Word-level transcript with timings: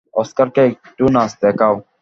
অস্কারকে 0.13 0.61
একটু 0.65 1.03
নাচ 1.09 1.31
দেখাও। 1.41 1.75